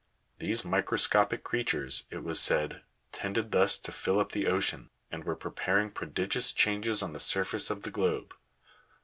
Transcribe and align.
These 0.39 0.65
microscopic 0.65 1.43
creatures, 1.43 2.05
it 2.09 2.23
was 2.23 2.39
said, 2.39 2.81
tended 3.11 3.51
thus 3.51 3.77
to 3.77 3.91
fill 3.91 4.19
up 4.19 4.31
the 4.31 4.47
ocean, 4.47 4.89
and 5.11 5.23
were 5.25 5.35
preparing 5.35 5.91
prodigious 5.91 6.51
changes 6.51 7.03
on 7.03 7.13
the 7.13 7.19
surface 7.19 7.69
of 7.69 7.83
the 7.83 7.91
globe. 7.91 8.33